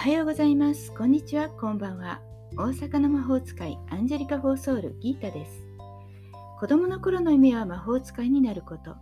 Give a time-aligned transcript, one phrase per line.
[0.00, 0.94] はようございます。
[0.94, 1.50] こんにちは。
[1.50, 2.22] こんばんは。
[2.56, 5.62] 大阪の魔法使いアンジェリカ・フォーソール・ギータです。
[6.58, 8.96] 子供の頃の夢は魔法使いになること。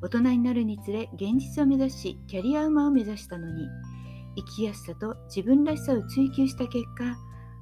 [0.00, 3.68] 大人になるにつれ現実を目指しキャリアウマを目指したのに
[4.34, 7.18] 生きやすさと自分らしさを追求した結果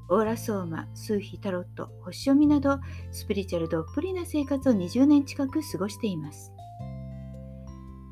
[0.08, 2.78] オーラソーマ、数秘タロット、星読みなど
[3.10, 6.52] スピリチュアルどっぷりな生活を20年近く過ごしています。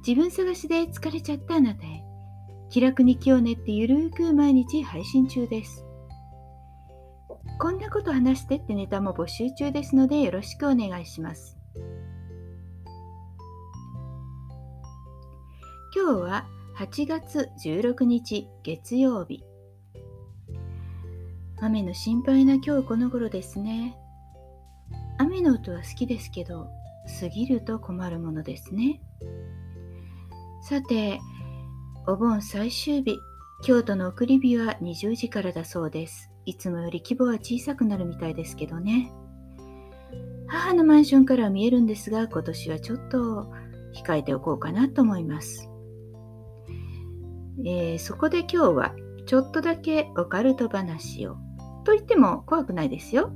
[0.05, 2.04] 自分探しで疲れちゃったあなたへ
[2.75, 5.87] 気楽に気を練ってゆるーく毎日配信中です。
[7.61, 11.57] こんなこと話してってネタも募集中ですのでよろしくお願いします。
[15.95, 19.45] 今日は8月16日月曜日。
[21.61, 23.97] 雨の心配な今日この頃ですね。
[25.19, 26.67] 雨の音は好きですけど、
[27.21, 29.01] 過ぎると困るものですね。
[30.61, 31.21] さて、
[32.07, 33.19] お盆最終日、
[33.63, 36.31] 京都の送り火は20時からだそうです。
[36.45, 39.11] いつもより規模は小さくなるみたいですけどね。
[40.47, 43.51] 母のマンションからは見えるんですが、今年はちょっと
[43.95, 45.71] 控えておこうかなと思います。
[47.65, 51.39] えー、そこで今日はちょっとだけオカルト話を。
[51.85, 53.33] と言っても怖くないですよ。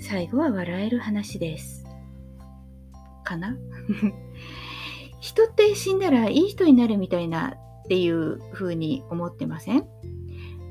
[0.00, 1.84] 最後は笑える話です。
[3.22, 3.56] かな？
[5.20, 9.86] 人って死んだらいい人になるみたいなっていう風に思ってません？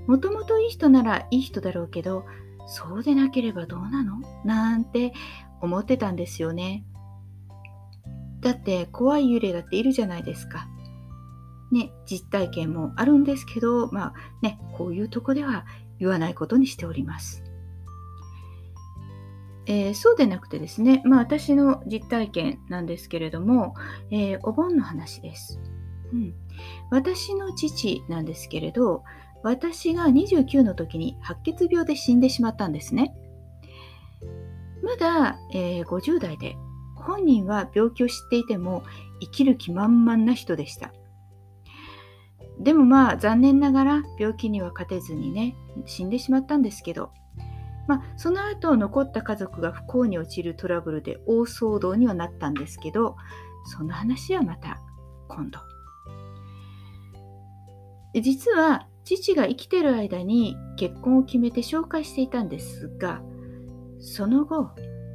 [0.08, 2.26] もともといい人ならいい人だろうけど、
[2.68, 4.20] そうでなければどうなの？
[4.44, 5.14] なんて
[5.62, 6.86] 思ってたんですよね。
[8.42, 10.68] だって怖い幽霊だっているじゃないですか。
[11.72, 15.66] ね、実体験もあるんですけど、まあね、こういうとこでは
[16.00, 17.44] 言わないことにしております。
[19.66, 23.76] えー、そうでなくてですね、まあ私の実体験なんですけれども、
[24.12, 25.62] えー、お盆の話です。
[26.14, 26.34] うん、
[26.92, 29.04] 私の父なんですけれど
[29.44, 33.14] 私が29の時に白血病で死んでしまったんですね。
[34.84, 36.56] まだ、えー、50代で
[36.96, 38.84] 本人は病気を知っていても
[39.20, 40.94] 生きる気満々な人でした。
[42.60, 45.56] でもまあ残念ながら病気には勝てずにね
[45.86, 47.12] 死んでしまったんですけど
[47.88, 53.18] まあ、その後残った家族が不幸に陥るトラブルで大騒動にはなったんですけど
[53.66, 54.80] その話はまた
[55.28, 55.73] 今度。
[58.22, 63.22] 実は父が生きてる間に結婚を決めて紹介していたんですが
[64.00, 64.70] その後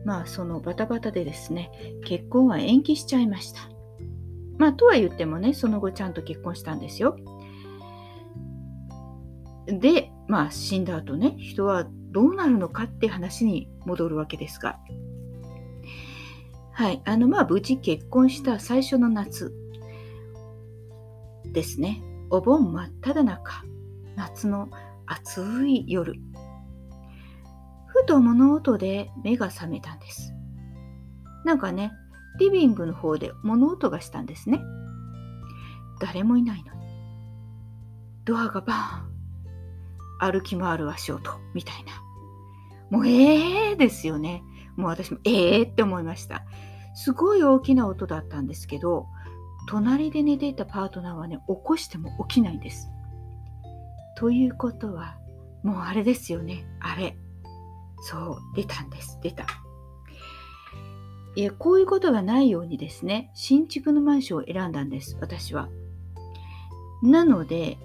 [0.04, 1.70] まあそのバタバタでですね
[2.04, 3.60] 結婚は延期しちゃいました。
[4.56, 7.16] まあとは言ってもねその後ちゃんと結婚したんですよ。
[9.66, 14.78] でまあ死んだ後ね人はどうなるのかって話に戻るわけですが。
[16.72, 19.52] はいあのまあ無事結婚した最初の夏
[21.44, 22.02] ですね。
[22.30, 23.64] お盆真っ只中
[24.16, 24.68] 夏の
[25.06, 26.14] 暑い夜。
[27.86, 30.34] ふと物音で目が覚めたんです。
[31.44, 31.90] なんかね
[32.38, 34.60] リビングの方で物音がしたんですね。
[36.00, 36.80] 誰もいないのに。
[38.24, 40.32] ドアがバーン。
[40.32, 41.92] 歩き回る足音みたいな。
[42.90, 44.42] もうええー、ですよね。
[44.76, 46.44] もう私もええー、って思いました。
[46.94, 49.06] すごい大きな音だったんですけど
[49.68, 52.90] 隣で寝ていたパートナーはね、起こしても起きないんです。
[54.16, 55.18] ということは、
[55.62, 56.64] もうあれですよね。
[56.80, 57.16] あれ。
[58.00, 59.18] そう、出たんです。
[59.22, 59.44] 出た。
[61.36, 65.68] えこういうことがないようにですね、新築のマンションを選んだんです、私は。
[67.02, 67.78] なので、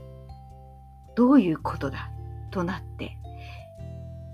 [1.15, 2.09] どういうことだ？
[2.51, 3.17] となって、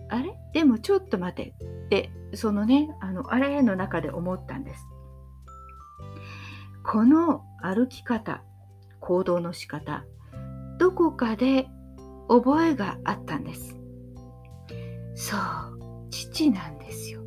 [0.09, 0.37] あれ？
[0.53, 1.53] でもちょっと待て
[1.85, 4.85] って、そのね、あの、あれの中で思ったんです。
[6.91, 8.41] この歩き方
[8.99, 10.05] 行動の仕方
[10.79, 11.67] どこかで
[12.27, 13.77] 覚えがあったんです。
[15.13, 17.21] そう父なんですよ。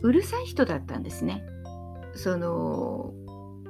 [0.00, 1.42] うるさい人だったんですね。
[2.14, 3.12] その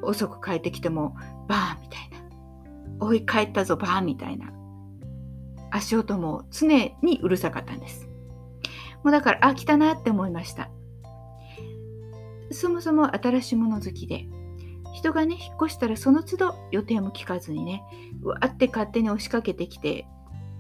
[0.02, 1.16] 遅く帰ってきても
[1.48, 3.06] バーみたいな。
[3.06, 4.52] 追い帰ったぞバーみたいな。
[5.70, 8.10] 足音も常にうるさかったんです。
[9.04, 10.68] もうだからあ来たなって思いました。
[12.52, 14.26] そもそも新しいもの好きで。
[14.94, 17.82] 人がね引っ越したらその都度予定も聞かずにね
[18.22, 20.06] うわって勝手に押しかけてきて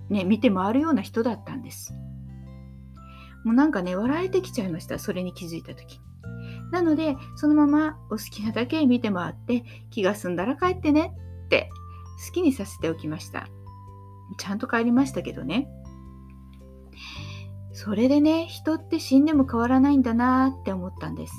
[0.08, 1.94] ね見て回るような人だったんです。
[3.44, 6.00] もうなんかね笑えてきちゃいましたそれに気づいた時。
[6.70, 11.12] なのでそのままお好きなだけ見て回って気が済んだら帰ってね
[11.46, 11.68] って
[12.26, 13.46] 好きにさせておきました。
[14.38, 15.68] ちゃんと帰りましたけどね。
[17.72, 21.34] それでね人って死んでも変わらないんだなって思ったんです。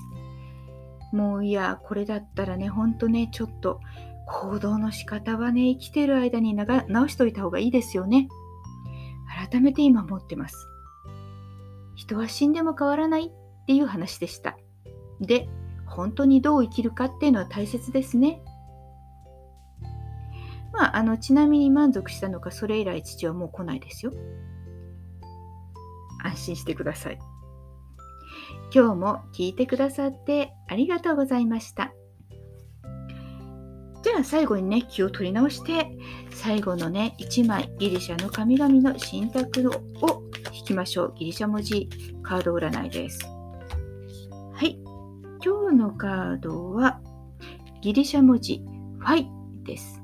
[1.13, 3.79] もういや、これだったらね、ほんとね、ちょっと
[4.27, 8.27] 行動の仕方はね、生きてる間に直しといた方がいいですよね。
[9.49, 10.67] 改めて今思ってます。
[11.95, 14.57] 人は死んでも変わらないっていう話でした。
[15.21, 15.47] で、
[15.85, 18.41] 本当にどう生きるかっていうのは大切ですね。
[20.71, 24.13] まあ、あのちなみに満足したのかそれ以来父はもう来ないですよ。
[26.23, 27.19] 安心してください。
[28.73, 31.93] 今日も聞いてくださってありがとうございました。
[34.03, 35.87] じゃあ最後にね、気を取り直して、
[36.31, 41.13] 最後のね、1枚ギリシャの神々の信託を引きましょう。
[41.17, 41.87] ギリシャ文字
[42.21, 43.19] カード占いです。
[44.53, 44.77] はい。
[45.43, 46.99] 今日のカードは
[47.81, 48.61] ギリシャ文字
[48.99, 49.27] ファイ
[49.63, 50.01] です。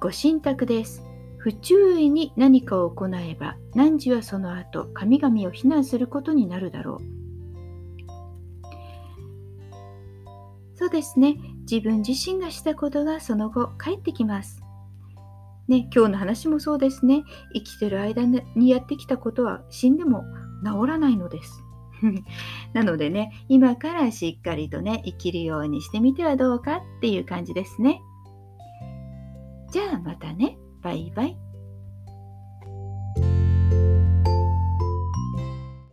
[0.00, 1.07] ご神託です。
[1.48, 7.18] 不注意に何かを行えば、汝はその後、神々を非難することになるだろう。
[10.74, 11.38] そうですね。
[11.60, 14.62] 自分自身がしたことがその後帰ってきます。
[15.68, 17.22] ね、今日の話もそうですね。
[17.54, 20.24] 生きてる間にやってきたことは死んでも
[20.62, 21.64] 治らないのです。
[22.74, 28.02] なのでね、今からしっかりとね、生きるようにしてみてはどうかっていう感じですね。
[29.70, 30.57] じゃあまたね。
[30.82, 31.34] 拜拜。